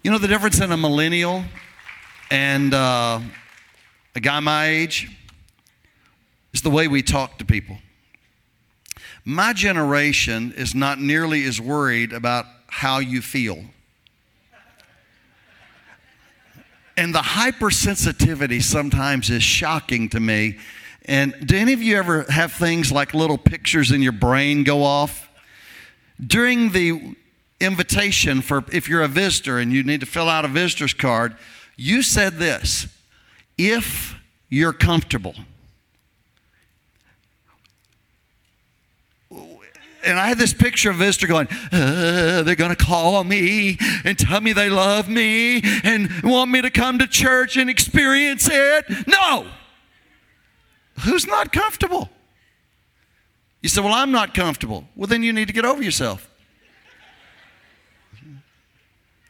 [0.00, 1.42] You know the difference in a millennial
[2.30, 3.18] and uh,
[4.14, 5.10] a guy my age?
[6.52, 7.78] It's the way we talk to people.
[9.24, 13.64] My generation is not nearly as worried about how you feel.
[16.96, 20.58] And the hypersensitivity sometimes is shocking to me.
[21.06, 24.84] And do any of you ever have things like little pictures in your brain go
[24.84, 25.28] off?
[26.24, 27.16] During the
[27.60, 31.36] invitation for if you're a visitor and you need to fill out a visitor's card,
[31.76, 32.86] you said this
[33.56, 34.16] if
[34.48, 35.34] you're comfortable.
[40.08, 43.78] and I had this picture of a visitor going, uh, they're going to call me
[44.04, 48.48] and tell me they love me and want me to come to church and experience
[48.50, 48.86] it.
[49.06, 49.46] No.
[51.04, 52.08] Who's not comfortable?
[53.60, 54.84] You say, well, I'm not comfortable.
[54.96, 56.30] Well, then you need to get over yourself.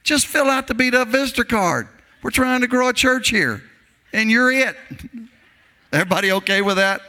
[0.09, 1.87] Just fill out the beat up visitor card.
[2.23, 3.63] We're trying to grow a church here,
[4.11, 4.75] and you're it.
[5.93, 7.03] Everybody okay with that?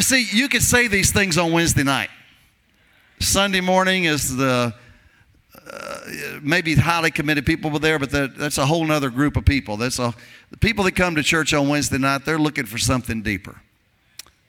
[0.00, 2.08] See, you could say these things on Wednesday night.
[3.20, 4.74] Sunday morning is the
[5.70, 5.98] uh,
[6.40, 9.76] maybe highly committed people were there, but that, that's a whole other group of people.
[9.76, 10.14] That's a,
[10.50, 13.60] the people that come to church on Wednesday night, they're looking for something deeper.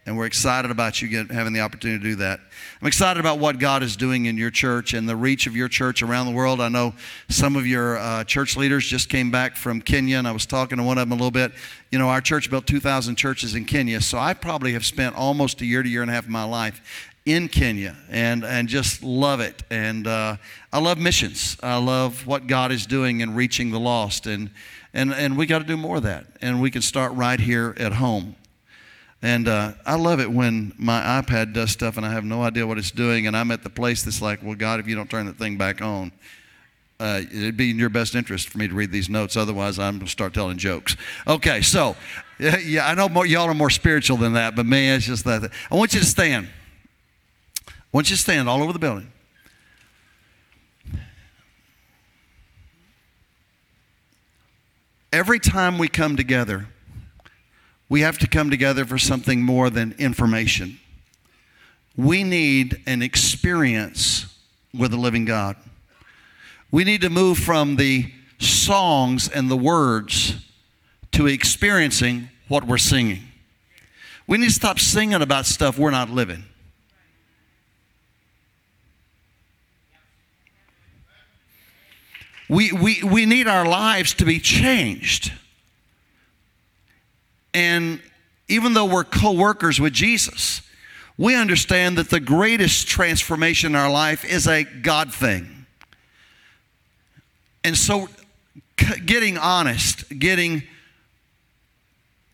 [0.05, 2.41] And we're excited about you get, having the opportunity to do that.
[2.81, 5.69] I'm excited about what God is doing in your church and the reach of your
[5.69, 6.59] church around the world.
[6.59, 6.93] I know
[7.29, 10.77] some of your uh, church leaders just came back from Kenya, and I was talking
[10.77, 11.53] to one of them a little bit.
[11.89, 15.61] You know, our church built 2,000 churches in Kenya, so I probably have spent almost
[15.61, 19.03] a year to year and a half of my life in Kenya and, and just
[19.03, 19.63] love it.
[19.69, 20.35] And uh,
[20.71, 21.57] I love missions.
[21.63, 24.27] I love what God is doing in reaching the lost.
[24.27, 24.49] And,
[24.93, 26.25] and, and we got to do more of that.
[26.41, 28.35] And we can start right here at home.
[29.23, 32.67] And uh, I love it when my iPad does stuff and I have no idea
[32.67, 35.09] what it's doing, and I'm at the place that's like, well, God, if you don't
[35.09, 36.11] turn that thing back on,
[36.99, 39.37] uh, it'd be in your best interest for me to read these notes.
[39.37, 40.97] Otherwise, I'm going to start telling jokes.
[41.25, 41.95] Okay, so,
[42.39, 45.49] yeah, I know more, y'all are more spiritual than that, but man, it's just that.
[45.71, 46.49] I want you to stand.
[47.69, 49.09] I want you to stand all over the building.
[55.13, 56.67] Every time we come together,
[57.93, 60.79] we have to come together for something more than information.
[61.95, 64.35] We need an experience
[64.73, 65.57] with the living God.
[66.71, 70.43] We need to move from the songs and the words
[71.11, 73.25] to experiencing what we're singing.
[74.25, 76.45] We need to stop singing about stuff we're not living.
[82.49, 85.31] We, we, we need our lives to be changed.
[87.53, 88.01] And
[88.47, 90.61] even though we're co workers with Jesus,
[91.17, 95.65] we understand that the greatest transformation in our life is a God thing.
[97.63, 98.09] And so,
[99.05, 100.63] getting honest, getting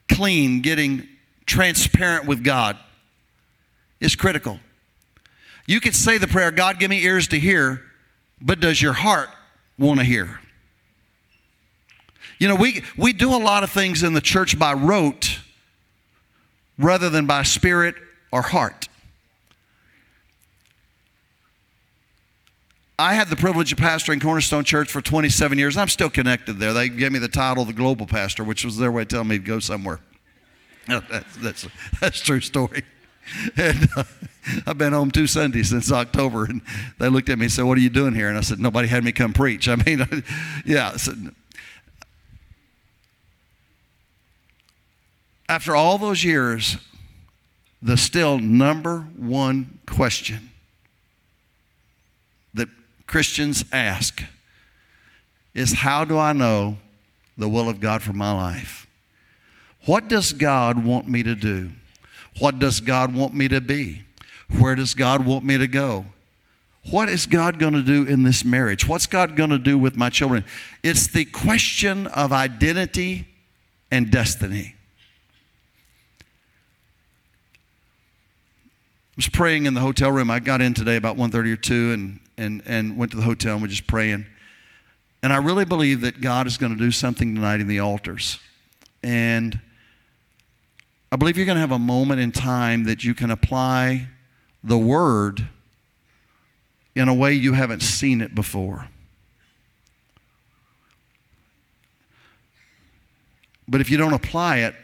[0.08, 1.08] clean, getting
[1.46, 2.78] transparent with God
[4.00, 4.60] is critical.
[5.68, 7.84] You could say the prayer, God, give me ears to hear,
[8.42, 9.30] but does your heart
[9.78, 10.40] want to hear?
[12.40, 15.40] You know, we, we do a lot of things in the church by rote
[16.78, 17.96] rather than by spirit
[18.32, 18.88] or heart.
[22.98, 25.76] I had the privilege of pastoring Cornerstone Church for 27 years.
[25.76, 26.74] And I'm still connected there.
[26.74, 29.28] They gave me the title of the global pastor, which was their way of telling
[29.30, 30.00] me to go somewhere.
[30.88, 31.68] that's, that's,
[32.02, 32.84] that's true story.
[33.58, 34.04] And uh,
[34.66, 36.62] I've been home two Sundays since October, and
[36.98, 38.88] they looked at me and said, "What are you doing here?" And I said, "Nobody
[38.88, 40.24] had me come preach." I mean,
[40.66, 40.98] yeah.
[40.98, 41.14] So
[45.50, 46.78] after all those years,
[47.82, 50.52] the still number one question
[52.54, 52.70] that
[53.08, 54.24] Christians ask
[55.56, 56.78] is how do I know
[57.36, 58.86] the will of God for my life?
[59.86, 61.72] What does God want me to do?
[62.38, 64.04] What does God want me to be?
[64.60, 66.06] Where does God want me to go?
[66.92, 68.88] What is God going to do in this marriage?
[68.88, 70.46] What's God going to do with my children?
[70.84, 73.28] It's the question of identity
[73.90, 74.76] and destiny.
[79.20, 80.32] Was praying in the hotel room.
[80.32, 83.52] I got in today about 1.30 or 2 and, and, and went to the hotel
[83.52, 84.26] and was just praying.
[85.22, 88.40] And I really believe that God is going to do something tonight in the altars.
[89.04, 89.60] And
[91.12, 94.08] I believe you're going to have a moment in time that you can apply
[94.64, 95.50] the word
[96.96, 98.88] in a way you haven't seen it before.
[103.68, 104.76] But if you don't apply it,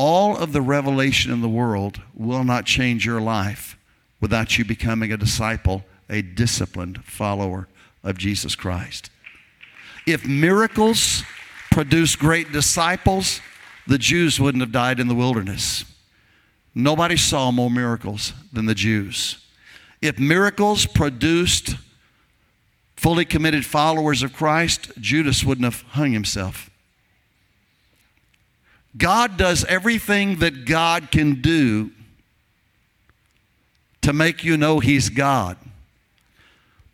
[0.00, 3.76] all of the revelation in the world will not change your life
[4.20, 7.66] without you becoming a disciple, a disciplined follower
[8.04, 9.10] of Jesus Christ.
[10.06, 11.24] If miracles
[11.72, 13.40] produce great disciples,
[13.88, 15.84] the Jews wouldn't have died in the wilderness.
[16.76, 19.44] Nobody saw more miracles than the Jews.
[20.00, 21.74] If miracles produced
[22.94, 26.67] fully committed followers of Christ, Judas wouldn't have hung himself.
[28.96, 31.90] God does everything that God can do
[34.02, 35.56] to make you know He's God.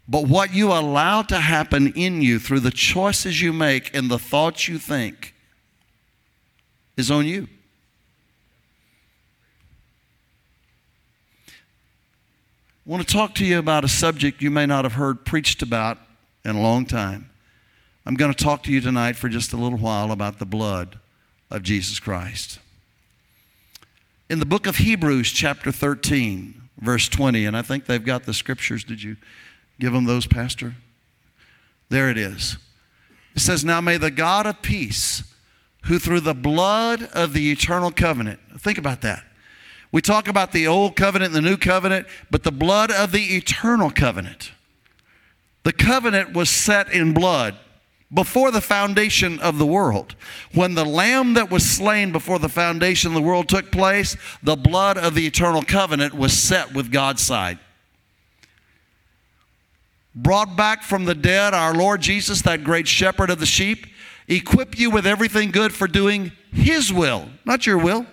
[0.09, 4.19] But what you allow to happen in you through the choices you make and the
[4.19, 5.35] thoughts you think
[6.97, 7.49] is on you.
[12.87, 15.63] I want to talk to you about a subject you may not have heard preached
[15.63, 15.99] about
[16.45, 17.31] in a long time.
[18.05, 20.99] I'm going to talk to you tonight for just a little while about the blood
[21.55, 22.59] of Jesus Christ.
[24.29, 28.35] In the book of Hebrews, chapter 13, verse 20, and I think they've got the
[28.35, 28.83] scriptures.
[28.83, 29.17] Did you
[29.79, 30.75] give them those, Pastor?
[31.91, 32.59] There it is.
[33.37, 35.23] It says, Now may the God of peace,
[35.85, 39.23] who through the blood of the eternal covenant, think about that.
[39.93, 43.37] We talk about the old covenant and the new covenant, but the blood of the
[43.37, 44.51] eternal covenant.
[45.63, 47.57] The covenant was set in blood
[48.13, 50.15] before the foundation of the world.
[50.53, 54.57] When the lamb that was slain before the foundation of the world took place, the
[54.57, 57.59] blood of the eternal covenant was set with God's side.
[60.15, 63.87] Brought back from the dead, our Lord Jesus, that great shepherd of the sheep,
[64.29, 68.07] equip you with everything good for doing His will, not your will.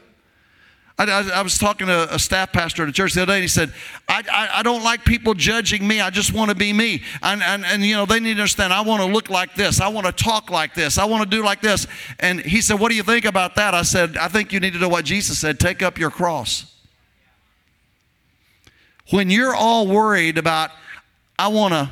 [1.02, 3.38] I, I, I, was talking to a staff pastor at a church the other day,
[3.38, 3.74] and he said,
[4.08, 6.00] I, I, I don't like people judging me.
[6.00, 7.02] I just want to be me.
[7.24, 9.82] And, and, and, you know, they need to understand I want to look like this.
[9.82, 11.00] I want to talk like this.
[11.00, 11.88] I want to do like this.
[12.20, 13.74] And he said, What do you think about that?
[13.74, 16.72] I said, I think you need to know what Jesus said take up your cross.
[19.10, 20.70] When you're all worried about,
[21.40, 21.92] I want to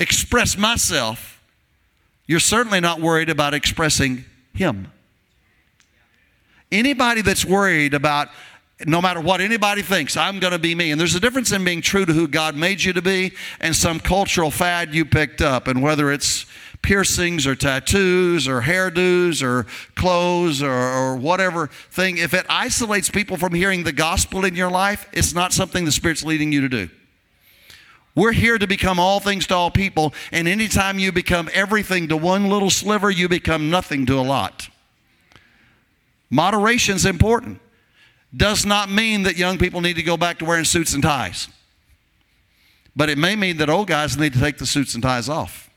[0.00, 1.40] express myself,
[2.26, 4.90] you're certainly not worried about expressing Him.
[6.74, 8.30] Anybody that's worried about
[8.84, 10.90] no matter what anybody thinks, I'm going to be me.
[10.90, 13.76] And there's a difference in being true to who God made you to be and
[13.76, 15.68] some cultural fad you picked up.
[15.68, 16.46] And whether it's
[16.82, 23.36] piercings or tattoos or hairdos or clothes or, or, whatever thing, if it isolates people
[23.36, 26.68] from hearing the gospel in your life, it's not something the Spirit's leading you to
[26.68, 26.90] do.
[28.16, 30.12] We're here to become all things to all people.
[30.32, 34.68] And anytime you become everything to one little sliver, you become nothing to a lot.
[36.34, 37.60] Moderation is important.
[38.36, 41.46] Does not mean that young people need to go back to wearing suits and ties.
[42.96, 45.70] But it may mean that old guys need to take the suits and ties off.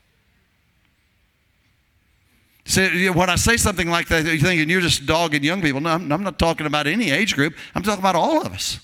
[2.64, 5.80] See, when I say something like that, you're thinking you're just dogging young people.
[5.80, 7.54] No, I'm, I'm not talking about any age group.
[7.76, 8.80] I'm talking about all of us.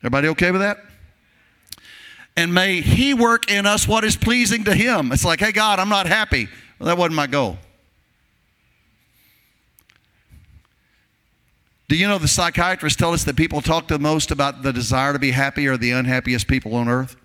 [0.00, 0.78] Everybody okay with that?
[2.34, 5.12] And may He work in us what is pleasing to Him.
[5.12, 6.48] It's like, hey, God, I'm not happy.
[6.78, 7.58] Well, that wasn't my goal.
[11.88, 15.14] Do you know the psychiatrists tell us that people talk the most about the desire
[15.14, 17.16] to be happy are the unhappiest people on earth?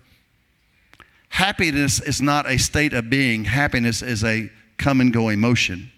[1.28, 5.92] Happiness is not a state of being, happiness is a come and go emotion.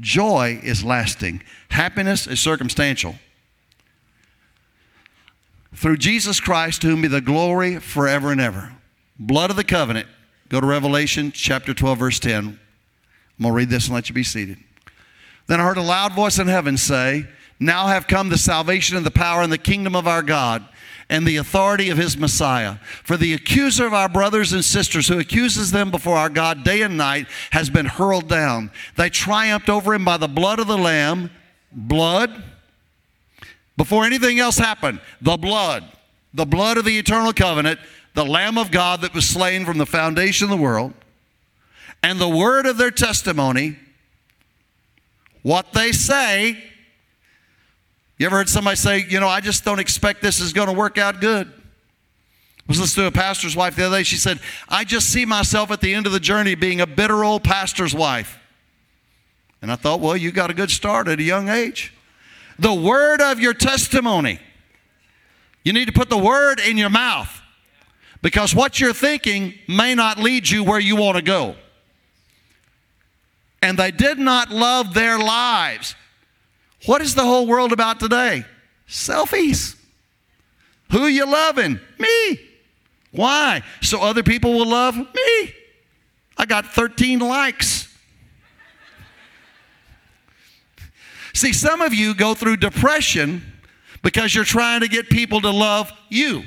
[0.00, 3.16] Joy is lasting, happiness is circumstantial.
[5.74, 8.74] Through Jesus Christ, to whom be the glory forever and ever.
[9.18, 10.08] Blood of the covenant.
[10.48, 12.36] Go to Revelation chapter 12, verse 10.
[12.36, 12.58] I'm going
[13.38, 14.56] to read this and let you be seated.
[15.46, 17.26] Then I heard a loud voice in heaven say,
[17.60, 20.66] now have come the salvation and the power and the kingdom of our God
[21.10, 22.76] and the authority of his Messiah.
[23.02, 26.82] For the accuser of our brothers and sisters who accuses them before our God day
[26.82, 28.70] and night has been hurled down.
[28.96, 31.30] They triumphed over him by the blood of the Lamb.
[31.72, 32.42] Blood.
[33.76, 35.84] Before anything else happened, the blood.
[36.34, 37.80] The blood of the eternal covenant,
[38.14, 40.92] the Lamb of God that was slain from the foundation of the world,
[42.02, 43.76] and the word of their testimony.
[45.42, 46.62] What they say
[48.18, 50.74] you ever heard somebody say, you know, I just don't expect this is going to
[50.74, 51.46] work out good?
[51.46, 54.02] I was listening to a pastor's wife the other day.
[54.02, 57.24] She said, I just see myself at the end of the journey being a bitter
[57.24, 58.38] old pastor's wife.
[59.62, 61.94] And I thought, well, you got a good start at a young age.
[62.58, 64.40] The word of your testimony.
[65.64, 67.40] You need to put the word in your mouth
[68.20, 71.56] because what you're thinking may not lead you where you want to go.
[73.62, 75.94] And they did not love their lives.
[76.86, 78.44] What is the whole world about today?
[78.88, 79.76] Selfies.
[80.92, 81.80] Who you loving?
[81.98, 82.40] Me.
[83.10, 83.62] Why?
[83.82, 85.54] So other people will love me.
[86.36, 87.88] I got 13 likes.
[91.34, 93.42] See, some of you go through depression
[94.02, 96.42] because you're trying to get people to love you.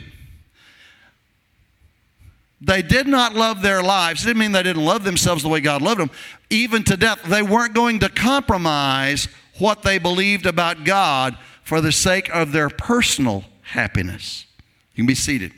[2.59, 4.23] They did not love their lives.
[4.23, 6.11] It didn't mean they didn't love themselves the way God loved them.
[6.49, 9.27] Even to death, they weren't going to compromise
[9.61, 14.45] what they believed about God for the sake of their personal happiness.
[14.93, 15.53] You can be seated.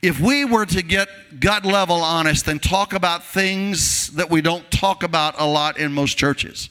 [0.00, 1.08] If we were to get
[1.40, 5.92] gut level honest and talk about things that we don't talk about a lot in
[5.92, 6.70] most churches,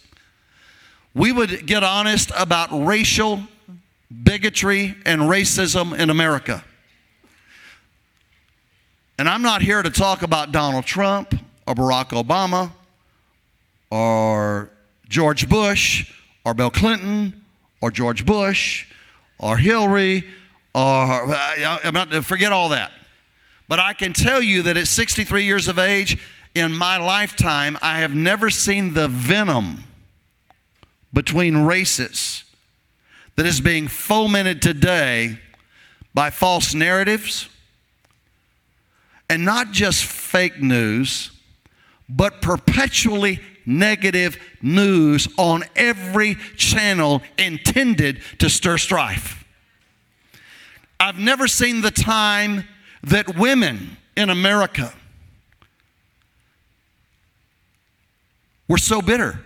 [1.14, 3.42] we would get honest about racial
[4.24, 6.64] bigotry and racism in America.
[9.20, 11.34] And I'm not here to talk about Donald Trump
[11.66, 12.72] or Barack Obama
[13.90, 14.70] or
[15.08, 16.14] George Bush
[16.46, 17.44] or Bill Clinton
[17.82, 18.88] or George Bush
[19.40, 20.26] or Hillary
[20.74, 22.92] or uh, I'm not to forget all that.
[23.68, 26.22] But I can tell you that at 63 years of age,
[26.56, 29.84] in my lifetime, I have never seen the venom
[31.14, 32.44] between races
[33.36, 35.40] that is being fomented today
[36.14, 37.50] by false narratives
[39.30, 41.32] and not just fake news,
[42.08, 49.46] but perpetually negative news on every channel intended to stir strife.
[51.00, 52.68] I've never seen the time
[53.04, 54.92] that women in America
[58.68, 59.40] were so bitter.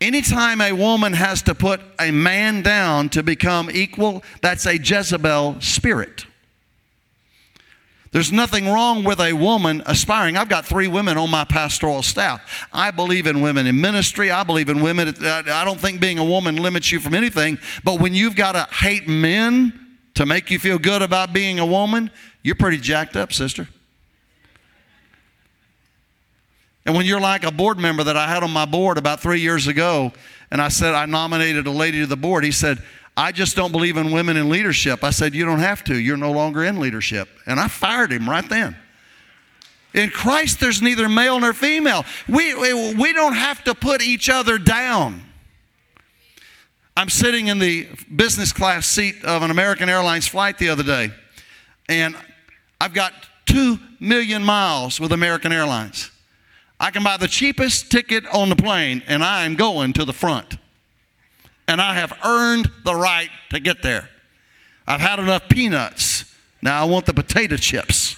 [0.00, 5.60] Anytime a woman has to put a man down to become equal, that's a Jezebel
[5.60, 6.27] spirit.
[8.10, 10.36] There's nothing wrong with a woman aspiring.
[10.36, 12.66] I've got three women on my pastoral staff.
[12.72, 14.30] I believe in women in ministry.
[14.30, 15.14] I believe in women.
[15.20, 17.58] I don't think being a woman limits you from anything.
[17.84, 21.66] But when you've got to hate men to make you feel good about being a
[21.66, 22.10] woman,
[22.42, 23.68] you're pretty jacked up, sister.
[26.86, 29.40] And when you're like a board member that I had on my board about three
[29.40, 30.12] years ago,
[30.50, 32.82] and I said I nominated a lady to the board, he said,
[33.18, 35.02] I just don't believe in women in leadership.
[35.02, 35.98] I said, You don't have to.
[35.98, 37.28] You're no longer in leadership.
[37.46, 38.76] And I fired him right then.
[39.92, 42.04] In Christ, there's neither male nor female.
[42.28, 45.20] We, we, we don't have to put each other down.
[46.96, 51.10] I'm sitting in the business class seat of an American Airlines flight the other day,
[51.88, 52.16] and
[52.80, 53.12] I've got
[53.46, 56.12] two million miles with American Airlines.
[56.78, 60.12] I can buy the cheapest ticket on the plane, and I am going to the
[60.12, 60.56] front
[61.68, 64.08] and I have earned the right to get there.
[64.86, 66.24] I've had enough peanuts.
[66.62, 68.16] Now I want the potato chips.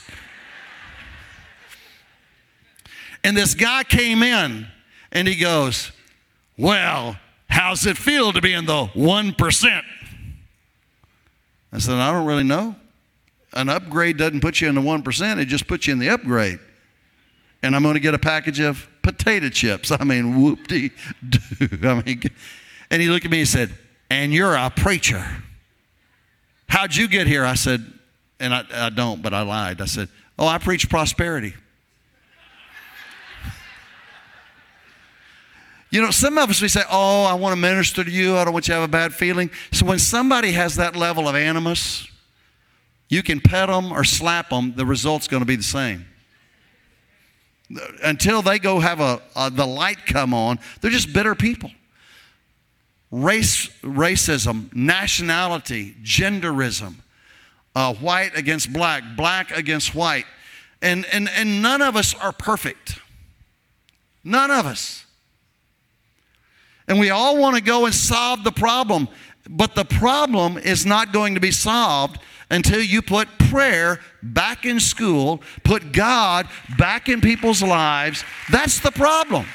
[3.23, 4.69] And this guy came in
[5.13, 5.91] and he goes,
[6.57, 9.83] Well, how's it feel to be in the 1%?
[11.73, 12.77] I said, I don't really know.
[13.53, 16.61] An upgrade doesn't put you in the 1%, it just puts you in the upgrade.
[17.63, 19.91] And I'm going to get a package of potato chips.
[20.01, 20.91] I mean, whoop de
[21.29, 21.41] doo.
[21.83, 22.23] I mean,
[22.91, 23.73] and he looked at me and said,
[24.11, 25.25] And you're a preacher.
[26.69, 27.45] How'd you get here?
[27.45, 27.85] I said,
[28.41, 29.81] And I, I don't, but I lied.
[29.81, 31.55] I said, Oh, I preach prosperity.
[35.93, 38.37] You know, some of us, we say, Oh, I want to minister to you.
[38.37, 39.51] I don't want you to have a bad feeling.
[39.73, 42.07] So when somebody has that level of animus,
[43.09, 46.07] you can pet them or slap them, the result's going to be the same.
[48.05, 51.73] Until they go have a, a the light come on, they're just bitter people
[53.11, 56.97] race, racism, nationality, genderism,
[57.75, 60.27] uh, white against black, black against white.
[60.83, 62.99] And, and, and none of us are perfect.
[64.25, 65.05] None of us.
[66.89, 69.09] And we all want to go and solve the problem.
[69.49, 72.19] But the problem is not going to be solved
[72.51, 76.49] until you put prayer back in school, put God
[76.79, 78.25] back in people's lives.
[78.51, 79.47] That's the problem.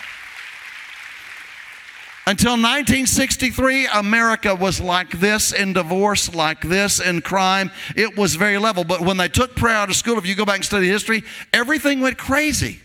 [2.27, 7.70] Until 1963, America was like this in divorce, like this in crime.
[7.96, 8.84] It was very level.
[8.84, 11.24] But when they took prayer out of school, if you go back and study history,
[11.53, 12.79] everything went crazy.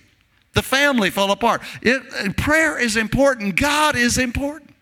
[0.53, 1.63] The family fell apart.
[1.81, 4.75] It, prayer is important, God is important.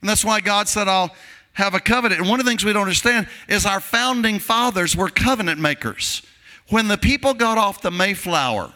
[0.00, 1.14] And that's why God said, I'll
[1.52, 2.20] have a covenant.
[2.20, 6.22] And one of the things we don't understand is our founding fathers were covenant makers.
[6.70, 8.72] When the people got off the Mayflower,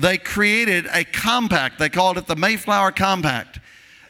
[0.00, 1.78] they created a compact.
[1.78, 3.60] They called it the Mayflower Compact.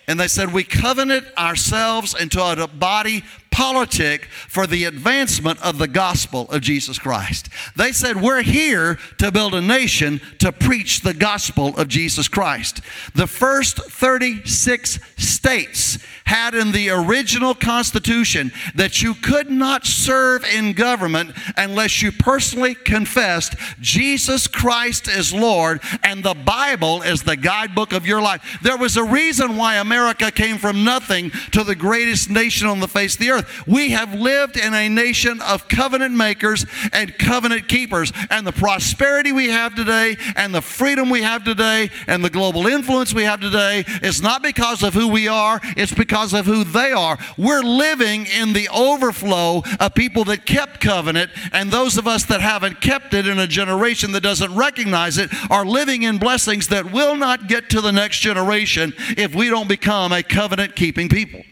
[0.07, 5.89] And they said, We covenant ourselves into a body politic for the advancement of the
[5.89, 7.49] gospel of Jesus Christ.
[7.77, 12.81] They said, We're here to build a nation to preach the gospel of Jesus Christ.
[13.15, 20.73] The first 36 states had in the original Constitution that you could not serve in
[20.75, 27.93] government unless you personally confessed Jesus Christ is Lord and the Bible is the guidebook
[27.93, 28.59] of your life.
[28.63, 32.87] There was a reason why America came from nothing to the greatest nation on the
[32.87, 33.40] face of the earth.
[33.67, 39.33] We have lived in a nation of covenant makers and covenant keepers, and the prosperity
[39.33, 43.41] we have today and the freedom we have today and the global influence we have
[43.41, 47.19] today is not because of who we are, it's because of who they are.
[47.37, 52.41] We're living in the overflow of people that kept covenant, and those of us that
[52.41, 56.93] haven't kept it in a generation that doesn't recognize it are living in blessings that
[56.93, 61.43] will not get to the next generation if we don't become a covenant keeping people.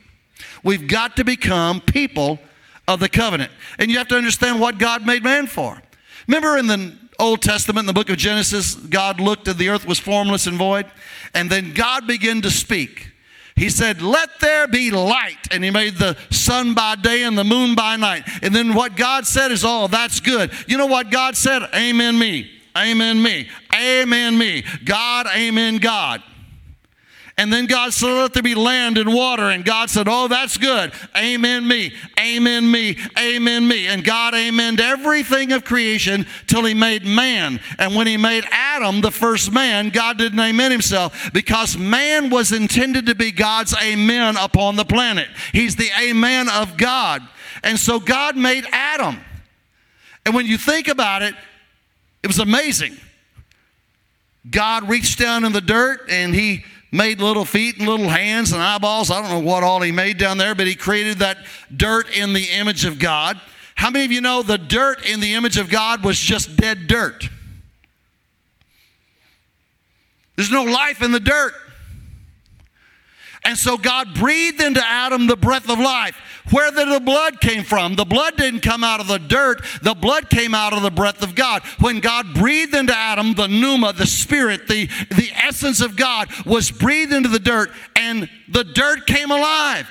[0.62, 2.38] We've got to become people
[2.87, 3.52] of the covenant.
[3.78, 5.80] And you have to understand what God made man for.
[6.26, 9.87] Remember in the Old Testament, in the book of Genesis, God looked and the earth
[9.87, 10.87] was formless and void,
[11.35, 13.12] and then God began to speak.
[13.57, 15.49] He said, Let there be light.
[15.50, 18.23] And he made the sun by day and the moon by night.
[18.40, 20.52] And then what God said is, Oh, that's good.
[20.68, 21.62] You know what God said?
[21.75, 22.49] Amen me.
[22.76, 23.49] Amen me.
[23.75, 24.64] Amen me.
[24.85, 26.23] God, amen God.
[27.38, 29.45] And then God said, Let there be land and water.
[29.45, 30.92] And God said, Oh, that's good.
[31.16, 31.95] Amen me.
[32.18, 32.99] Amen me.
[33.16, 33.87] Amen me.
[33.87, 37.61] And God amened everything of creation till he made man.
[37.78, 42.50] And when he made Adam, the first man, God didn't amen himself because man was
[42.50, 45.28] intended to be God's amen upon the planet.
[45.52, 47.23] He's the amen of God.
[47.62, 49.21] And so God made Adam.
[50.26, 51.37] And when you think about it,
[52.25, 52.97] it was amazing.
[54.50, 58.62] God reached down in the dirt and he made little feet and little hands and
[58.62, 59.11] eyeballs.
[59.11, 61.38] I don't know what all he made down there, but he created that
[61.75, 63.40] dirt in the image of God.
[63.75, 66.87] How many of you know the dirt in the image of God was just dead
[66.87, 67.28] dirt?
[70.37, 71.52] There's no life in the dirt.
[73.49, 76.14] And so God breathed into Adam the breath of life.
[76.50, 77.97] Where did the blood came from?
[77.97, 79.64] The blood didn't come out of the dirt.
[79.81, 81.62] The blood came out of the breath of God.
[81.81, 86.71] When God breathed into Adam, the pneuma, the spirit, the, the essence of God was
[86.71, 89.88] breathed into the dirt, and the dirt came alive.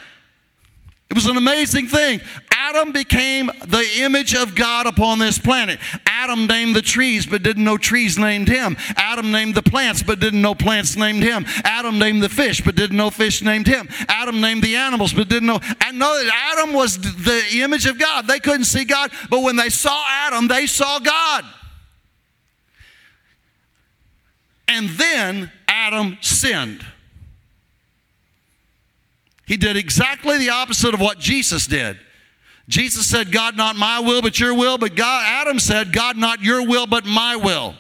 [1.10, 2.22] It was an amazing thing.
[2.60, 5.80] Adam became the image of God upon this planet.
[6.08, 8.76] Adam named the trees, but didn't know trees named him.
[8.96, 11.46] Adam named the plants, but didn't know plants named him.
[11.64, 13.88] Adam named the fish, but didn't know fish named him.
[14.08, 15.60] Adam named the animals, but didn't know.
[15.82, 18.28] And know that Adam was the image of God.
[18.28, 21.46] They couldn't see God, but when they saw Adam, they saw God.
[24.68, 26.86] And then Adam sinned.
[29.46, 32.00] He did exactly the opposite of what Jesus did.
[32.68, 34.78] Jesus said, God, not my will, but your will.
[34.78, 37.76] But God, Adam said, God, not your will, but my will.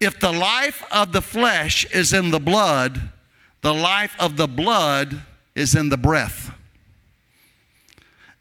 [0.00, 3.10] If the life of the flesh is in the blood,
[3.60, 5.22] the life of the blood
[5.54, 6.50] is in the breath.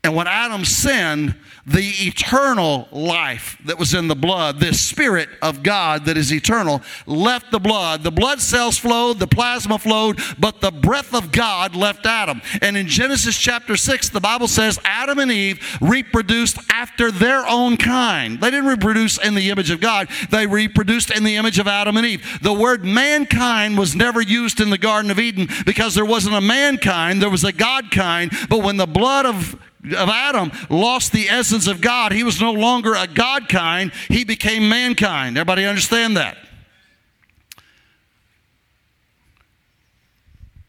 [0.04, 5.64] And when Adam sinned, the eternal life that was in the blood, this spirit of
[5.64, 8.04] God that is eternal, left the blood.
[8.04, 12.42] The blood cells flowed, the plasma flowed, but the breath of God left Adam.
[12.62, 17.78] And in Genesis chapter 6, the Bible says Adam and Eve reproduced after their own
[17.78, 18.42] kind.
[18.42, 21.96] They didn't reproduce in the image of God, they reproduced in the image of Adam
[21.96, 22.40] and Eve.
[22.42, 26.42] The word mankind was never used in the Garden of Eden because there wasn't a
[26.42, 28.32] mankind, there was a God kind.
[28.50, 32.12] But when the blood of of Adam lost the essence of God.
[32.12, 35.38] He was no longer a God kind, he became mankind.
[35.38, 36.38] Everybody understand that?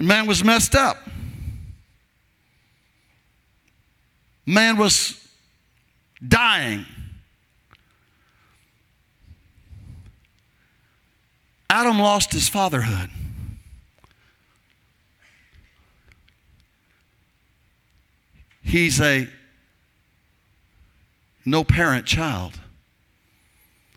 [0.00, 0.98] Man was messed up.
[4.46, 5.26] Man was
[6.26, 6.84] dying.
[11.70, 13.10] Adam lost his fatherhood.
[18.64, 19.28] He's a
[21.44, 22.58] no parent child.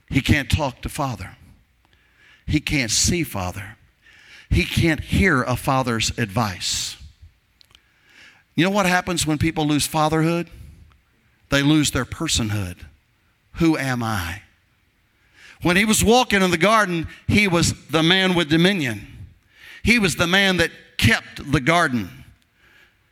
[0.10, 1.38] He can't talk to father.
[2.46, 3.78] He can't see father.
[4.50, 6.98] He can't hear a father's advice.
[8.56, 10.50] You know what happens when people lose fatherhood?
[11.50, 12.78] They lose their personhood.
[13.54, 14.42] Who am I?
[15.62, 19.08] When he was walking in the garden, he was the man with dominion.
[19.84, 22.17] He was the man that kept the garden.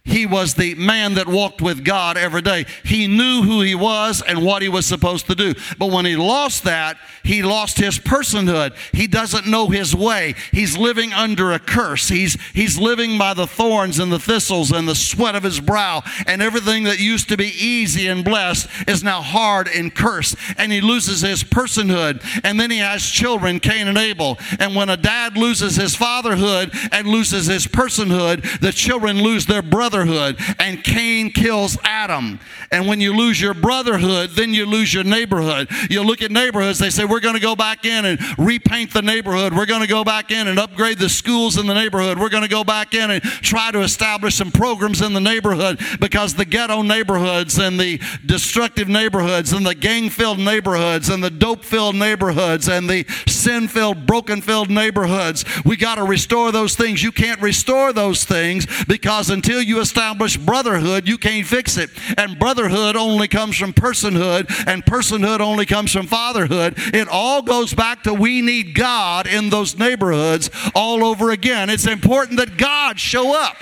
[0.05, 2.67] He was the man that walked with God every day.
[2.83, 5.55] He knew who he was and what he was supposed to do.
[5.79, 8.75] But when he lost that, he lost his personhood.
[8.93, 10.35] He doesn't know his way.
[10.51, 12.07] He's living under a curse.
[12.07, 16.03] He's, he's living by the thorns and the thistles and the sweat of his brow.
[16.27, 20.35] And everything that used to be easy and blessed is now hard and cursed.
[20.59, 22.23] And he loses his personhood.
[22.43, 24.37] And then he has children, Cain and Abel.
[24.59, 29.63] And when a dad loses his fatherhood and loses his personhood, the children lose their
[29.63, 32.39] brother brotherhood, and Cain kills Adam.
[32.71, 35.69] And when you lose your brotherhood, then you lose your neighborhood.
[35.89, 39.01] You look at neighborhoods, they say, We're going to go back in and repaint the
[39.01, 39.53] neighborhood.
[39.53, 42.19] We're going to go back in and upgrade the schools in the neighborhood.
[42.19, 45.79] We're going to go back in and try to establish some programs in the neighborhood
[45.99, 51.29] because the ghetto neighborhoods and the destructive neighborhoods and the gang filled neighborhoods and the
[51.29, 56.75] dope filled neighborhoods and the sin filled, broken filled neighborhoods, we got to restore those
[56.75, 57.01] things.
[57.01, 61.91] You can't restore those things because until you establish brotherhood, you can't fix it.
[62.17, 66.73] And brotherhood only comes from personhood, and personhood only comes from fatherhood.
[66.77, 71.69] It all goes back to we need God in those neighborhoods all over again.
[71.69, 73.57] It's important that God show up.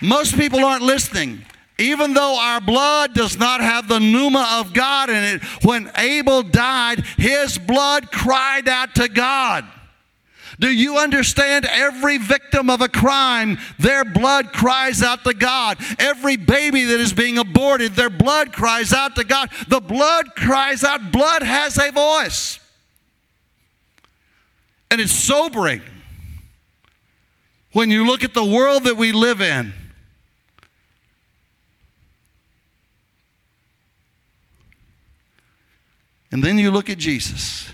[0.00, 1.44] Most people aren't listening.
[1.78, 6.42] Even though our blood does not have the pneuma of God in it, when Abel
[6.42, 9.66] died, his blood cried out to God.
[10.58, 11.66] Do you understand?
[11.66, 15.78] Every victim of a crime, their blood cries out to God.
[15.98, 19.50] Every baby that is being aborted, their blood cries out to God.
[19.68, 21.12] The blood cries out.
[21.12, 22.58] Blood has a voice.
[24.90, 25.82] And it's sobering
[27.72, 29.74] when you look at the world that we live in.
[36.32, 37.70] And then you look at Jesus.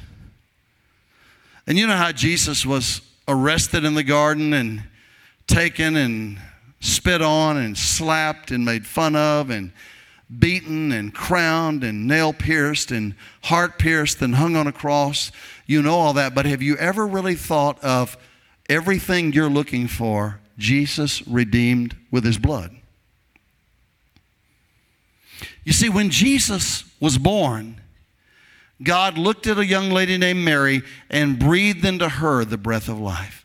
[1.66, 4.82] And you know how Jesus was arrested in the garden and
[5.46, 6.38] taken and
[6.80, 9.72] spit on and slapped and made fun of and
[10.38, 15.30] beaten and crowned and nail pierced and heart pierced and hung on a cross.
[15.66, 18.16] You know all that, but have you ever really thought of
[18.68, 22.74] everything you're looking for, Jesus redeemed with his blood?
[25.64, 27.81] You see, when Jesus was born,
[28.82, 32.98] God looked at a young lady named Mary and breathed into her the breath of
[32.98, 33.44] life.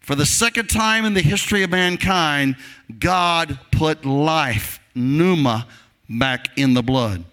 [0.00, 2.56] For the second time in the history of mankind,
[2.98, 5.66] God put life, pneuma,
[6.08, 7.24] back in the blood.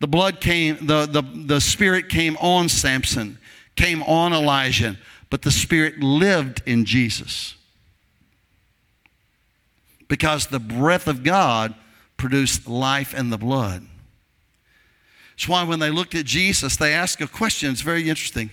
[0.00, 3.38] The blood came, the, the, the spirit came on Samson,
[3.76, 4.98] came on Elijah,
[5.30, 7.54] but the spirit lived in Jesus.
[10.08, 11.74] Because the breath of God
[12.16, 13.86] produced life in the blood.
[15.40, 17.70] That's why when they looked at Jesus, they asked a question.
[17.70, 18.50] It's very interesting.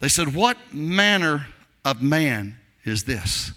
[0.00, 1.48] They said, What manner
[1.84, 3.52] of man is this?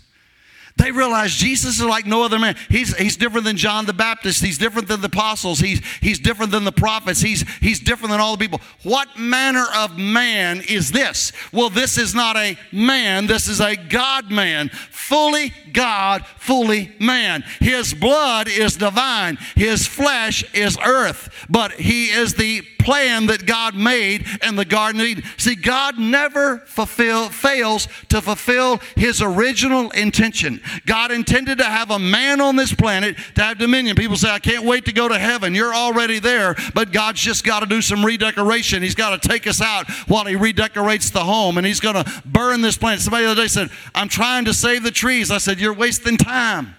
[0.78, 2.56] They realize Jesus is like no other man.
[2.70, 4.44] He's, he's different than John the Baptist.
[4.44, 5.60] He's different than the apostles.
[5.60, 7.20] He's, he's different than the prophets.
[7.20, 8.62] He's, he's different than all the people.
[8.84, 11.32] What manner of man is this?
[11.52, 13.26] Well, this is not a man.
[13.26, 14.70] This is a God man.
[14.92, 17.44] Fully God, fully man.
[17.60, 19.38] His blood is divine.
[19.56, 21.48] His flesh is earth.
[21.50, 25.26] But he is the plan that God made in the Garden of Eden.
[25.36, 30.62] See, God never fulfill, fails to fulfill his original intention.
[30.86, 33.98] God intended to have a man on this planet to have dominion.
[33.98, 35.54] People say, I can't wait to go to heaven.
[35.54, 38.82] You're already there, but God's just got to do some redecoration.
[38.82, 42.24] He's got to take us out while he redecorates the home, and he's going to
[42.26, 43.02] burn this planet.
[43.02, 45.30] Somebody the other day said, I'm trying to save the trees.
[45.30, 46.74] I said, You're wasting time.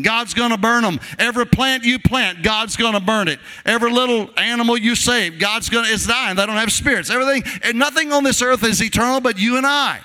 [0.00, 1.00] God's going to burn them.
[1.18, 3.40] Every plant you plant, God's going to burn it.
[3.64, 6.36] Every little animal you save, God's going to, it's dying.
[6.36, 7.10] They don't have spirits.
[7.10, 10.00] Everything, and nothing on this earth is eternal but you and I.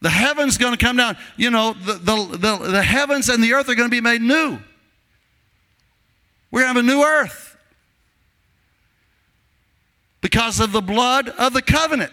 [0.00, 1.16] The heavens going to come down.
[1.36, 4.20] You know, the, the, the, the heavens and the earth are going to be made
[4.20, 4.58] new.
[6.50, 7.56] We're going to have a new earth
[10.20, 12.12] because of the blood of the covenant.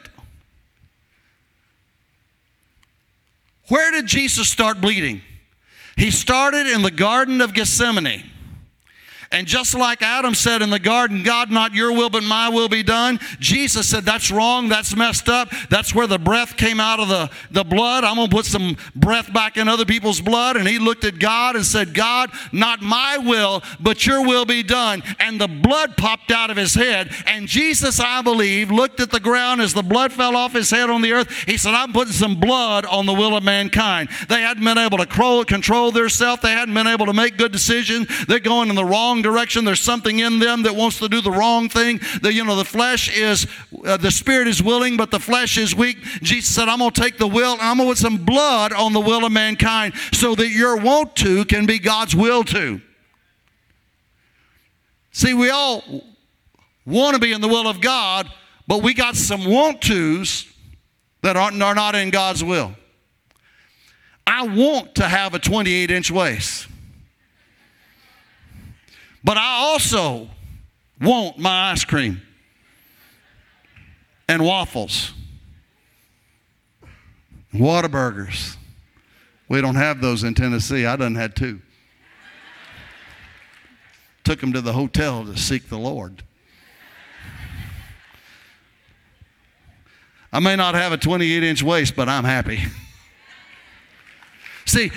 [3.68, 5.22] Where did Jesus start bleeding?
[5.98, 8.24] He started in the Garden of Gethsemane.
[9.36, 12.70] And just like Adam said in the garden, God, not your will, but my will
[12.70, 14.70] be done, Jesus said, That's wrong.
[14.70, 15.50] That's messed up.
[15.70, 18.06] That's where the breath came out of the, the blood.
[18.06, 20.56] I'm going to put some breath back in other people's blood.
[20.56, 24.64] And he looked at God and said, God, not my will, but your will be
[24.64, 25.04] done.
[25.20, 27.12] And the blood popped out of his head.
[27.26, 30.90] And Jesus, I believe, looked at the ground as the blood fell off his head
[30.90, 31.30] on the earth.
[31.46, 34.08] He said, I'm putting some blood on the will of mankind.
[34.30, 38.08] They hadn't been able to control, self, they hadn't been able to make good decisions.
[38.28, 39.66] They're going in the wrong direction.
[39.66, 42.00] There's something in them that wants to do the wrong thing.
[42.22, 43.48] The, you know, the flesh is,
[43.84, 45.98] uh, the spirit is willing, but the flesh is weak.
[46.22, 48.72] Jesus said, I'm going to take the will and I'm going to put some blood
[48.72, 52.80] on the will of mankind so that your want to can be God's will to.
[55.12, 55.84] See, we all
[56.86, 58.30] want to be in the will of God,
[58.68, 60.46] but we got some want tos
[61.22, 62.76] that aren't, are not in God's will.
[64.28, 66.68] I want to have a 28 inch waist.
[69.26, 70.30] But I also
[71.02, 72.22] want my ice cream
[74.30, 75.14] and waffles,
[77.52, 78.56] Whataburgers.
[79.50, 80.86] We don't have those in Tennessee.
[80.86, 81.60] I done had two.
[84.24, 86.22] Took them to the hotel to seek the Lord.
[90.32, 92.60] I may not have a 28 inch waist, but I'm happy.
[94.66, 94.92] See,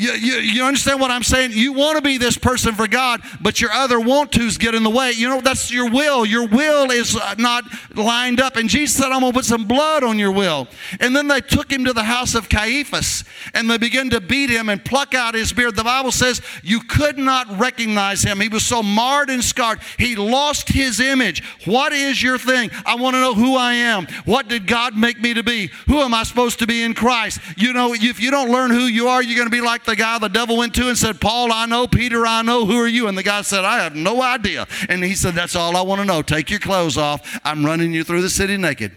[0.00, 1.50] you, you, you, understand what I'm saying?
[1.52, 4.82] You want to be this person for God, but your other want tos get in
[4.82, 5.12] the way.
[5.12, 6.24] You know, that's your will.
[6.24, 8.56] Your will is uh, not lined up.
[8.56, 10.68] And Jesus said, I'm going to put some blood on your will.
[11.00, 14.48] And then they took him to the house of Caiaphas and they began to beat
[14.48, 15.76] him and pluck out his beard.
[15.76, 18.40] The Bible says you could not recognize him.
[18.40, 19.80] He was so marred and scarred.
[19.98, 21.44] He lost his image.
[21.66, 22.70] What is your thing?
[22.86, 24.06] I want to know who I am.
[24.24, 25.66] What did God make me to be?
[25.88, 27.38] Who am I supposed to be in Christ?
[27.58, 29.89] You know, if you don't learn who you are, you're going to be like the
[29.96, 32.88] guy the devil went to and said, Paul, I know, Peter, I know, who are
[32.88, 33.08] you?
[33.08, 34.66] And the guy said, I have no idea.
[34.88, 36.22] And he said, That's all I want to know.
[36.22, 37.40] Take your clothes off.
[37.44, 38.92] I'm running you through the city naked.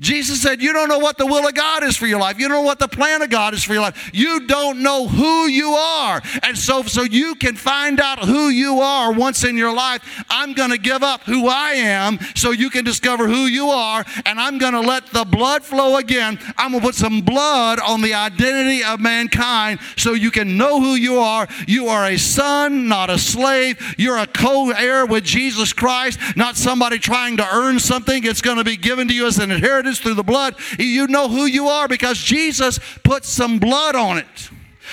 [0.00, 2.38] Jesus said, You don't know what the will of God is for your life.
[2.38, 4.10] You don't know what the plan of God is for your life.
[4.12, 6.22] You don't know who you are.
[6.44, 10.24] And so, so you can find out who you are once in your life.
[10.30, 14.04] I'm going to give up who I am so you can discover who you are.
[14.24, 16.38] And I'm going to let the blood flow again.
[16.56, 20.80] I'm going to put some blood on the identity of mankind so you can know
[20.80, 21.48] who you are.
[21.66, 23.96] You are a son, not a slave.
[23.98, 28.22] You're a co heir with Jesus Christ, not somebody trying to earn something.
[28.22, 30.56] It's going to be given to you as an inheritance through the blood.
[30.78, 34.50] You know who you are because Jesus put some blood on it.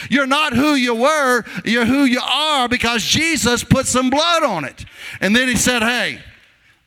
[0.09, 4.65] You're not who you were, you're who you are because Jesus put some blood on
[4.65, 4.85] it.
[5.21, 6.19] And then he said, Hey,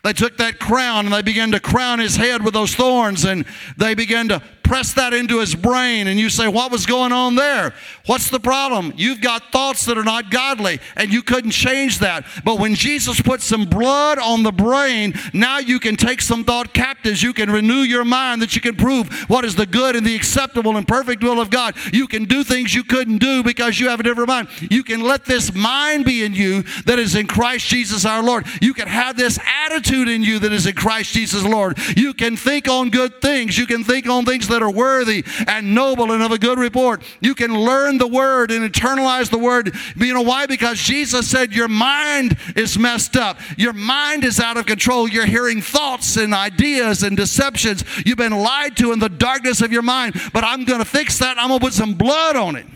[0.05, 3.45] they took that crown and they began to crown his head with those thorns and
[3.77, 7.35] they began to press that into his brain and you say, What was going on
[7.35, 7.75] there?
[8.07, 8.93] What's the problem?
[8.97, 12.25] You've got thoughts that are not godly and you couldn't change that.
[12.45, 16.75] But when Jesus put some blood on the brain, now you can take some thought
[16.75, 17.23] captives.
[17.23, 20.15] You can renew your mind that you can prove what is the good and the
[20.15, 21.75] acceptable and perfect will of God.
[21.93, 24.49] You can do things you couldn't do because you have a different mind.
[24.71, 28.47] You can let this mind be in you that is in Christ Jesus our Lord.
[28.61, 31.79] You can have this attitude in you that is in Christ Jesus Lord.
[31.97, 33.57] You can think on good things.
[33.57, 36.59] You can think on things that that are worthy and noble and of a good
[36.59, 37.03] report.
[37.21, 39.75] You can learn the word and internalize the word.
[39.97, 40.47] You know why?
[40.47, 43.39] Because Jesus said your mind is messed up.
[43.57, 45.09] Your mind is out of control.
[45.09, 47.85] You're hearing thoughts and ideas and deceptions.
[48.05, 50.21] You've been lied to in the darkness of your mind.
[50.33, 51.39] But I'm going to fix that.
[51.39, 52.67] I'm going to put some blood on it.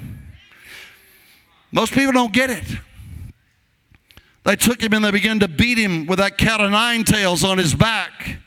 [1.73, 2.65] Most people don't get it.
[4.45, 7.43] They took him and they began to beat him with that cat of nine tails
[7.45, 8.39] on his back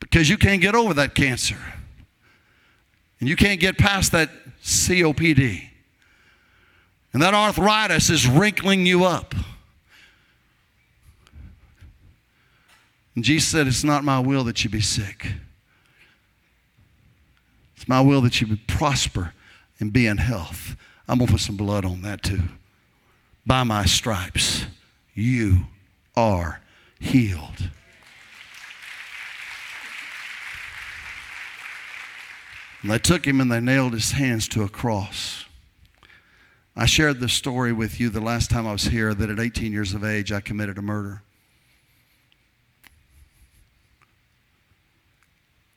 [0.00, 1.58] because you can't get over that cancer.
[3.20, 4.30] And you can't get past that
[4.62, 5.68] COPD.
[7.12, 9.34] And that arthritis is wrinkling you up.
[13.14, 15.32] And Jesus said, It's not my will that you be sick.
[17.76, 19.32] It's my will that you be prosper
[19.80, 20.76] and be in health.
[21.08, 22.42] I'm going to put some blood on that too.
[23.46, 24.66] By my stripes,
[25.14, 25.66] you
[26.14, 26.60] are
[27.00, 27.70] healed.
[32.88, 35.44] And they took him and they nailed his hands to a cross.
[36.74, 39.72] I shared this story with you the last time I was here that at 18
[39.72, 41.20] years of age I committed a murder.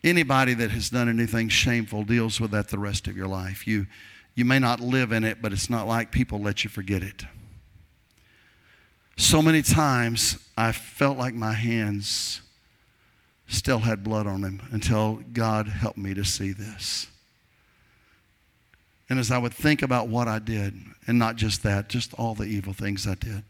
[0.06, 3.68] Anybody that has done anything shameful deals with that the rest of your life.
[3.68, 3.88] You,
[4.34, 7.26] you may not live in it, but it's not like people let you forget it.
[9.18, 12.40] So many times I felt like my hands
[13.52, 17.08] still had blood on him until God helped me to see this.
[19.10, 20.74] And as I would think about what I did,
[21.06, 23.44] and not just that, just all the evil things I did,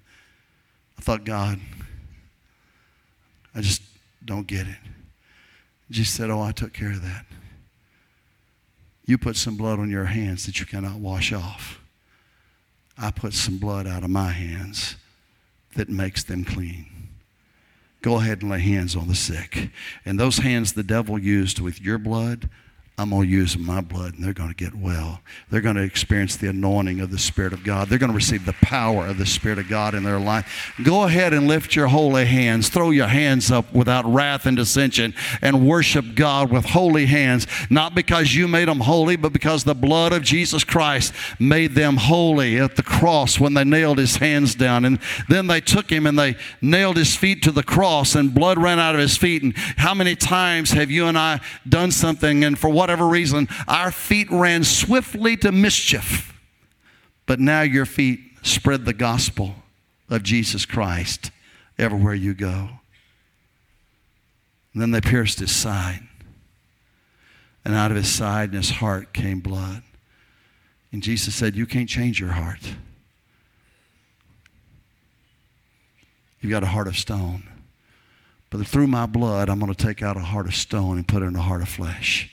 [0.97, 1.59] I thought, God,
[3.53, 3.83] I just
[4.25, 4.79] don't get it.
[5.91, 7.25] Jesus said, Oh, I took care of that.
[9.05, 11.79] You put some blood on your hands that you cannot wash off.
[12.97, 14.95] I put some blood out of my hands
[15.75, 17.00] that makes them clean
[18.01, 19.69] go ahead and lay hands on the sick.
[20.05, 22.49] And those hands the devil used with your blood
[22.97, 25.21] I'm going to use my blood and they're going to get well.
[25.49, 27.87] They're going to experience the anointing of the Spirit of God.
[27.87, 30.73] They're going to receive the power of the Spirit of God in their life.
[30.83, 32.69] Go ahead and lift your holy hands.
[32.69, 37.95] Throw your hands up without wrath and dissension and worship God with holy hands, not
[37.95, 42.59] because you made them holy, but because the blood of Jesus Christ made them holy
[42.59, 44.85] at the cross when they nailed his hands down.
[44.85, 48.59] And then they took him and they nailed his feet to the cross and blood
[48.59, 49.41] ran out of his feet.
[49.41, 53.47] And how many times have you and I done something and for what whatever reason,
[53.67, 56.33] our feet ran swiftly to mischief.
[57.27, 59.53] But now your feet spread the gospel
[60.09, 61.29] of Jesus Christ
[61.77, 62.69] everywhere you go.
[64.73, 66.01] And then they pierced his side.
[67.63, 69.83] And out of his side and his heart came blood.
[70.91, 72.73] And Jesus said, You can't change your heart.
[76.39, 77.43] You've got a heart of stone.
[78.49, 81.21] But through my blood, I'm going to take out a heart of stone and put
[81.21, 82.31] in a heart of flesh.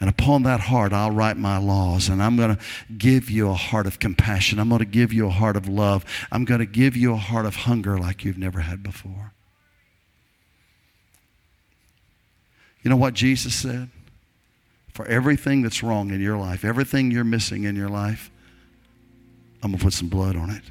[0.00, 2.08] And upon that heart, I'll write my laws.
[2.08, 2.62] And I'm going to
[2.96, 4.58] give you a heart of compassion.
[4.58, 6.06] I'm going to give you a heart of love.
[6.32, 9.34] I'm going to give you a heart of hunger like you've never had before.
[12.82, 13.90] You know what Jesus said?
[14.94, 18.30] For everything that's wrong in your life, everything you're missing in your life,
[19.62, 20.62] I'm going to put some blood on it.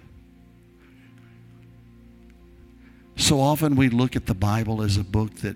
[3.15, 5.55] So often we look at the Bible as a book that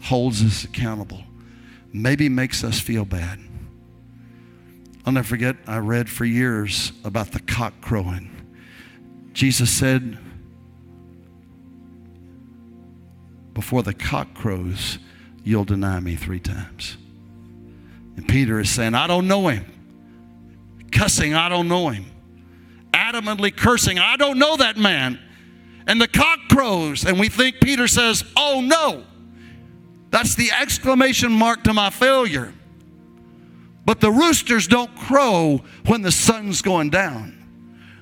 [0.00, 1.22] holds us accountable
[1.94, 3.38] maybe makes us feel bad.
[5.06, 8.30] I'll never forget, I read for years about the cock crowing.
[9.32, 10.18] Jesus said,
[13.54, 14.98] Before the cock crows,
[15.44, 16.96] you'll deny me three times.
[18.16, 19.64] And Peter is saying, I don't know him.
[20.90, 22.06] Cussing, I don't know him.
[22.92, 25.20] Adamantly cursing, I don't know that man.
[25.86, 29.04] And the cock crows, and we think Peter says, Oh no.
[30.14, 32.54] That's the exclamation mark to my failure.
[33.84, 37.36] But the roosters don't crow when the sun's going down.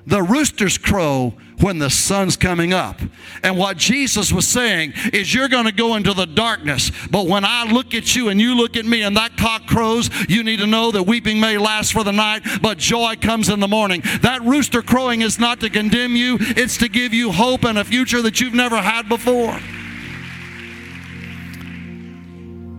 [0.05, 3.01] The roosters crow when the sun's coming up.
[3.41, 6.91] And what Jesus was saying is, you're going to go into the darkness.
[7.09, 10.11] But when I look at you and you look at me and that cock crows,
[10.29, 13.59] you need to know that weeping may last for the night, but joy comes in
[13.59, 14.03] the morning.
[14.21, 17.83] That rooster crowing is not to condemn you, it's to give you hope and a
[17.83, 19.59] future that you've never had before.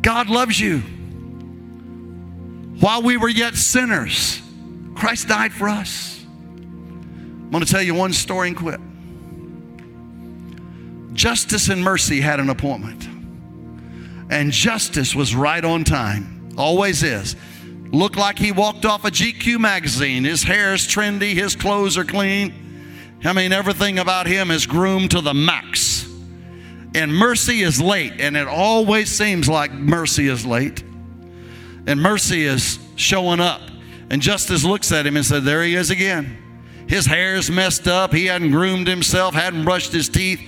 [0.04, 0.80] God loves you.
[2.78, 4.42] While we were yet sinners,
[4.94, 6.22] Christ died for us.
[6.26, 8.80] I'm going to tell you one story and quit.
[11.14, 13.08] Justice and Mercy had an appointment.
[14.30, 17.34] And Justice was right on time, always is.
[17.90, 20.24] Looked like he walked off a GQ magazine.
[20.24, 22.52] His hair is trendy, his clothes are clean.
[23.24, 26.03] I mean, everything about him is groomed to the max
[26.94, 30.82] and mercy is late, and it always seems like mercy is late.
[31.86, 33.60] And mercy is showing up.
[34.10, 36.38] And Justice looks at him and said, There he is again.
[36.86, 38.12] His hair's messed up.
[38.12, 40.40] He hadn't groomed himself, hadn't brushed his teeth.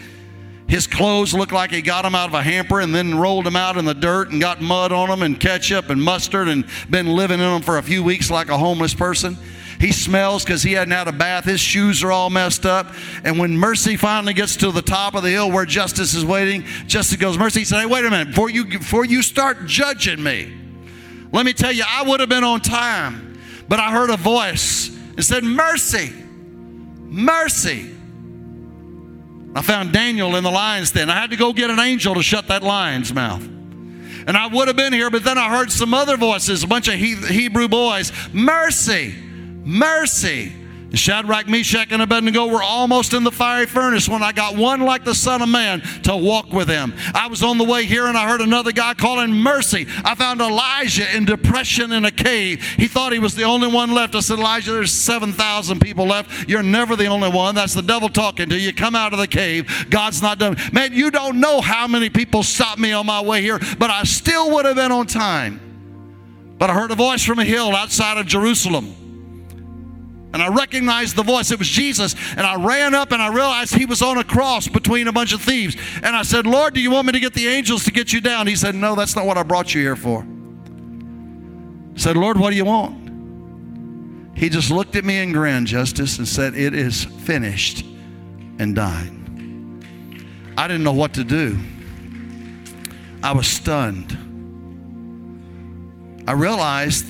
[0.69, 3.55] His clothes look like he got them out of a hamper and then rolled them
[3.55, 7.07] out in the dirt and got mud on them and ketchup and mustard and been
[7.07, 9.37] living in them for a few weeks like a homeless person.
[9.79, 11.45] He smells because he hadn't had a bath.
[11.45, 12.93] His shoes are all messed up.
[13.25, 16.65] And when Mercy finally gets to the top of the hill where Justice is waiting,
[16.87, 18.29] Justice goes, Mercy he said, Hey, wait a minute.
[18.29, 20.55] Before you, before you start judging me,
[21.33, 23.39] let me tell you, I would have been on time.
[23.69, 26.13] But I heard a voice and said, Mercy,
[27.05, 27.93] mercy.
[29.55, 31.09] I found Daniel in the lion's den.
[31.11, 33.43] I had to go get an angel to shut that lion's mouth.
[33.43, 36.89] And I would have been here, but then I heard some other voices, a bunch
[36.89, 38.13] of Hebrew boys.
[38.33, 39.15] Mercy
[39.67, 40.53] mercy.
[40.95, 45.05] Shadrach, Meshach, and Abednego were almost in the fiery furnace when I got one like
[45.05, 46.95] the Son of Man to walk with him.
[47.13, 49.87] I was on the way here and I heard another guy calling mercy.
[50.05, 52.63] I found Elijah in depression in a cave.
[52.77, 54.15] He thought he was the only one left.
[54.15, 56.49] I said, Elijah, there's 7,000 people left.
[56.49, 57.55] You're never the only one.
[57.55, 58.73] That's the devil talking to you.
[58.73, 59.87] Come out of the cave.
[59.91, 60.57] God's not done.
[60.73, 64.05] Man, you don't know how many people stopped me on my way here, but I
[64.05, 65.61] still would have been on time.
[66.59, 69.06] But I heard a voice from a hill outside of Jerusalem
[70.33, 71.51] and I recognized the voice.
[71.51, 72.15] It was Jesus.
[72.33, 75.33] And I ran up and I realized he was on a cross between a bunch
[75.33, 75.77] of thieves.
[76.03, 78.21] And I said, Lord, do you want me to get the angels to get you
[78.21, 78.47] down?
[78.47, 80.27] He said, No, that's not what I brought you here for.
[81.95, 83.07] I said, Lord, what do you want?
[84.37, 87.87] He just looked at me and grinned, Justice, and said, It is finished,
[88.59, 89.13] and died.
[90.59, 91.59] I didn't know what to do.
[93.23, 94.13] I was stunned.
[96.29, 97.07] I realized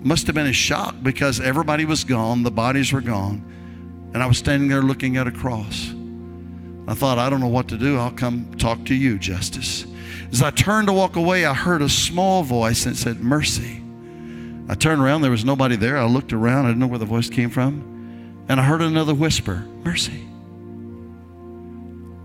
[0.00, 3.42] must have been a shock because everybody was gone, the bodies were gone,
[4.14, 5.92] and I was standing there looking at a cross.
[6.86, 7.98] I thought, I don't know what to do.
[7.98, 9.86] I'll come talk to you, Justice.
[10.32, 13.82] As I turned to walk away, I heard a small voice that said, Mercy.
[14.68, 15.98] I turned around, there was nobody there.
[15.98, 18.44] I looked around, I didn't know where the voice came from.
[18.48, 20.22] And I heard another whisper, Mercy.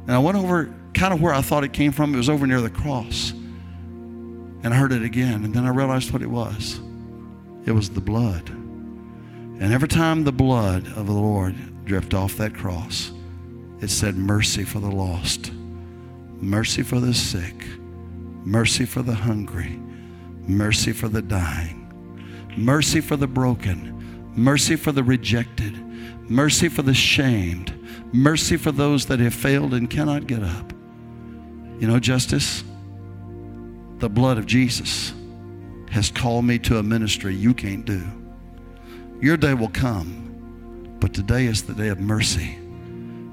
[0.05, 2.13] And I went over kind of where I thought it came from.
[2.13, 3.31] It was over near the cross.
[3.31, 5.43] And I heard it again.
[5.43, 6.79] And then I realized what it was
[7.65, 8.49] it was the blood.
[8.49, 11.55] And every time the blood of the Lord
[11.85, 13.11] dripped off that cross,
[13.81, 15.51] it said, Mercy for the lost,
[16.41, 17.65] mercy for the sick,
[18.43, 19.79] mercy for the hungry,
[20.47, 21.79] mercy for the dying,
[22.57, 25.77] mercy for the broken, mercy for the rejected,
[26.29, 27.73] mercy for the shamed,
[28.13, 30.73] mercy for those that have failed and cannot get up.
[31.79, 32.63] You know, Justice,
[33.99, 35.13] the blood of Jesus
[35.93, 38.03] has called me to a ministry you can't do.
[39.21, 42.57] Your day will come, but today is the day of mercy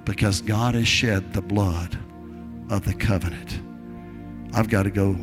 [0.04, 1.98] because God has shed the blood
[2.68, 3.60] of the covenant.
[4.52, 5.16] I've got to go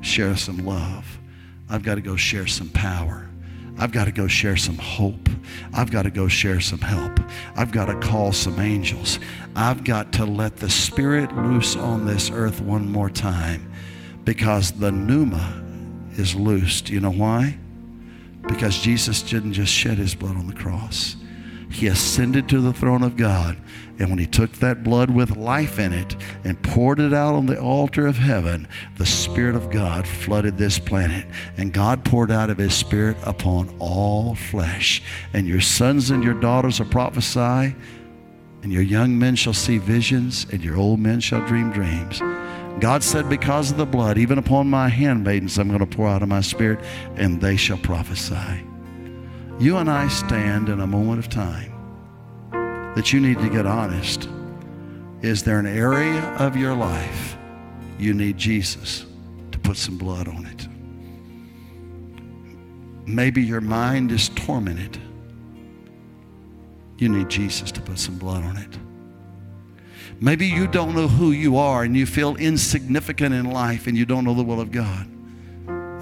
[0.00, 1.18] share some love.
[1.68, 3.28] I've got to go share some power.
[3.78, 5.28] I've got to go share some hope.
[5.74, 7.20] I've got to go share some help.
[7.56, 9.18] I've got to call some angels.
[9.54, 13.70] I've got to let the Spirit loose on this earth one more time
[14.24, 15.66] because the pneuma
[16.12, 16.90] is loosed.
[16.90, 17.58] You know why?
[18.48, 21.16] Because Jesus didn't just shed his blood on the cross.
[21.70, 23.56] He ascended to the throne of God.
[23.98, 27.46] And when he took that blood with life in it and poured it out on
[27.46, 31.26] the altar of heaven, the Spirit of God flooded this planet.
[31.56, 35.02] And God poured out of his Spirit upon all flesh.
[35.32, 37.76] And your sons and your daughters will prophesy,
[38.62, 42.20] and your young men shall see visions, and your old men shall dream dreams.
[42.80, 46.22] God said, Because of the blood, even upon my handmaidens, I'm going to pour out
[46.22, 46.80] of my spirit,
[47.16, 48.64] and they shall prophesy.
[49.58, 51.72] You and I stand in a moment of time
[52.94, 54.28] that you need to get honest.
[55.20, 57.36] Is there an area of your life
[57.98, 59.04] you need Jesus
[59.52, 60.66] to put some blood on it?
[63.06, 64.98] Maybe your mind is tormented.
[66.96, 68.78] You need Jesus to put some blood on it.
[70.22, 74.04] Maybe you don't know who you are and you feel insignificant in life and you
[74.04, 75.08] don't know the will of God.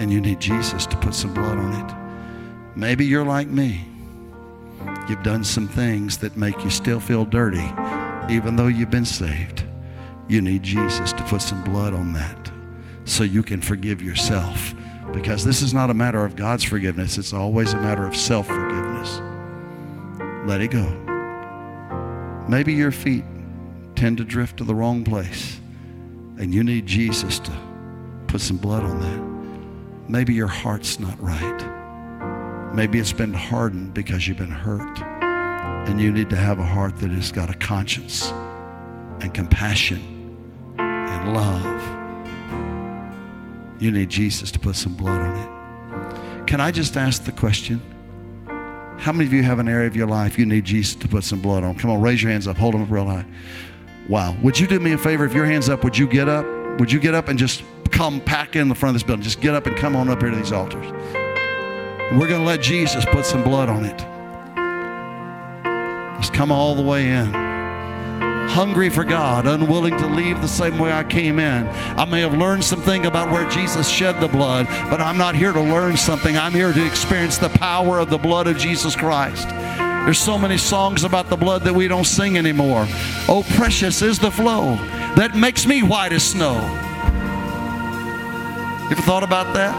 [0.01, 2.77] And you need Jesus to put some blood on it.
[2.77, 3.85] Maybe you're like me.
[5.09, 7.73] You've done some things that make you still feel dirty,
[8.29, 9.63] even though you've been saved.
[10.27, 12.53] You need Jesus to put some blood on that
[13.05, 14.75] so you can forgive yourself.
[15.13, 18.49] Because this is not a matter of God's forgiveness, it's always a matter of self
[18.49, 19.21] forgiveness.
[20.45, 20.87] Let it go.
[22.49, 23.25] Maybe your feet
[23.99, 25.61] tend to drift to the wrong place,
[26.39, 27.51] and you need Jesus to
[28.29, 30.09] put some blood on that.
[30.09, 32.73] Maybe your heart's not right.
[32.73, 35.01] Maybe it's been hardened because you've been hurt.
[35.89, 38.31] And you need to have a heart that has got a conscience
[39.21, 40.37] and compassion
[40.79, 41.83] and love.
[43.83, 46.47] You need Jesus to put some blood on it.
[46.47, 47.83] Can I just ask the question?
[48.99, 51.25] How many of you have an area of your life you need Jesus to put
[51.25, 51.75] some blood on?
[51.75, 52.57] Come on, raise your hands up.
[52.59, 53.25] Hold them up real high.
[54.09, 54.35] Wow.
[54.43, 55.27] Would you do me a favor?
[55.27, 56.47] If your hand's up, would you get up?
[56.81, 59.23] Would you get up and just come pack in the front of this building?
[59.23, 60.87] Just get up and come on up here to these altars.
[62.13, 63.99] We're going to let Jesus put some blood on it.
[66.19, 67.27] Just come all the way in.
[68.49, 71.69] Hungry for God, unwilling to leave the same way I came in.
[71.69, 75.53] I may have learned something about where Jesus shed the blood, but I'm not here
[75.53, 76.37] to learn something.
[76.37, 79.49] I'm here to experience the power of the blood of Jesus Christ.
[80.09, 82.87] There's so many songs about the blood that we don't sing anymore.
[83.29, 84.77] Oh, precious is the flow
[85.17, 86.55] that makes me white as snow.
[88.85, 89.75] You ever thought about that?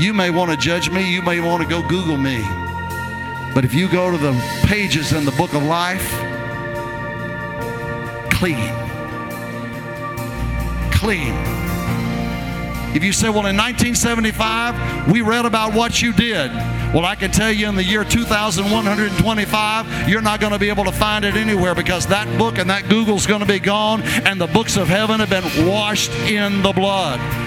[0.00, 2.42] You may want to judge me, you may want to go Google me.
[3.54, 6.10] But if you go to the pages in the book of life,
[8.30, 8.72] clean.
[10.92, 11.34] Clean.
[12.96, 16.50] If you say, well, in 1975, we read about what you did.
[16.96, 20.84] Well, I can tell you in the year 2125, you're not going to be able
[20.84, 24.40] to find it anywhere because that book and that Google's going to be gone, and
[24.40, 27.45] the books of heaven have been washed in the blood.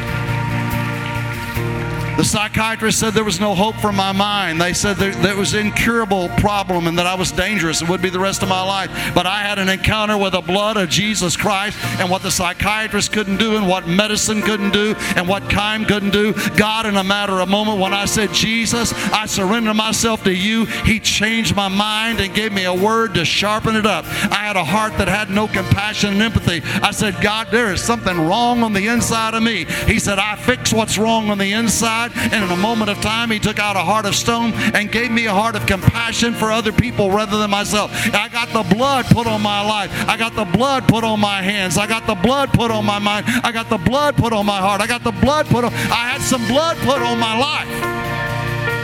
[2.20, 4.60] The psychiatrist said there was no hope for my mind.
[4.60, 8.02] They said there, there was an incurable problem and that I was dangerous and would
[8.02, 8.92] be the rest of my life.
[9.16, 13.14] But I had an encounter with the blood of Jesus Christ and what the psychiatrist
[13.14, 16.34] couldn't do and what medicine couldn't do and what time couldn't do.
[16.58, 20.66] God, in a matter of moment, when I said, Jesus, I surrender myself to you,
[20.66, 24.04] He changed my mind and gave me a word to sharpen it up.
[24.30, 26.64] I had a heart that had no compassion and empathy.
[26.84, 29.64] I said, God, there is something wrong on the inside of me.
[29.88, 33.02] He said, I fix what's wrong on the inside blood, and in a moment of
[33.02, 36.34] time, He took out a heart of stone and gave me a heart of compassion
[36.34, 37.92] for other people rather than myself.
[38.14, 39.92] I got the blood put on my life.
[40.08, 41.78] I got the blood put on my hands.
[41.78, 43.26] I got the blood put on my mind.
[43.44, 44.82] I got the blood put on my heart.
[44.82, 45.74] I got the blood put on.
[45.74, 47.68] I had some blood put on my life.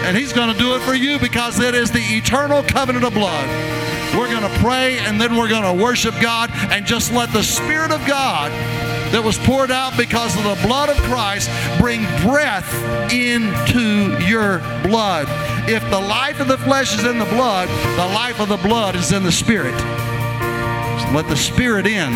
[0.05, 3.13] And He's going to do it for you because it is the eternal covenant of
[3.13, 3.47] blood.
[4.15, 7.43] We're going to pray and then we're going to worship God and just let the
[7.43, 8.51] Spirit of God
[9.11, 11.49] that was poured out because of the blood of Christ
[11.79, 12.71] bring breath
[13.11, 15.27] into your blood.
[15.69, 18.95] If the life of the flesh is in the blood, the life of the blood
[18.95, 19.77] is in the Spirit.
[19.79, 22.11] So let the Spirit in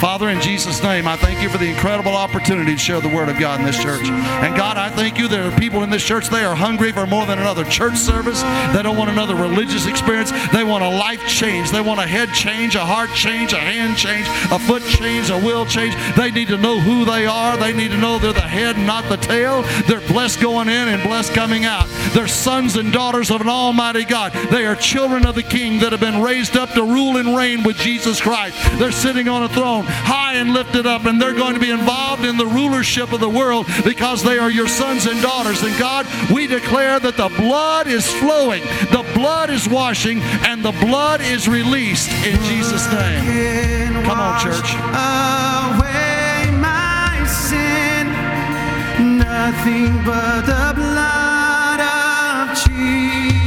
[0.00, 3.30] Father, in Jesus' name, I thank you for the incredible opportunity to share the Word
[3.30, 4.06] of God in this church.
[4.06, 7.06] And God, I thank you there are people in this church, they are hungry for
[7.06, 8.42] more than another church service.
[8.74, 10.32] They don't want another religious experience.
[10.52, 11.70] They want a life change.
[11.70, 15.38] They want a head change, a heart change, a hand change, a foot change, a
[15.38, 15.94] will change.
[16.14, 17.56] They need to know who they are.
[17.56, 19.62] They need to know they're the head, not the tail.
[19.88, 21.86] They're blessed going in and blessed coming out.
[22.12, 24.32] They're sons and daughters of an almighty God.
[24.50, 27.62] They are children of the King that have been raised up to rule and reign
[27.62, 28.56] with Jesus Christ.
[28.78, 32.24] They're sitting on a throne high and lifted up, and they're going to be involved
[32.24, 35.62] in the rulership of the world because they are your sons and daughters.
[35.62, 40.72] And God, we declare that the blood is flowing, the blood is washing, and the
[40.72, 43.94] blood is released in Jesus' name.
[44.04, 44.74] Come on, church.
[44.74, 48.12] Away my sin,
[49.18, 53.46] nothing but the blood of Jesus.